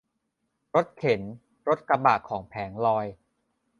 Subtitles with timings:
[0.73, 1.21] รถเข็น
[1.67, 3.05] รถกระบะของแผงลอย